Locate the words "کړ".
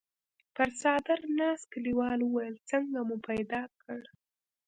3.81-4.01